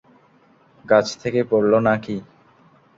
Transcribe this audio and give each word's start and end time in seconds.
গাছ 0.85 1.07
থেকে 1.21 1.41
পড়লো 1.43 1.79
না 1.87 1.93
কি? 2.03 2.17